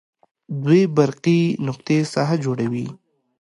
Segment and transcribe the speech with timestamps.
[0.63, 2.85] دوې برقي نقطې ساحه جوړوي.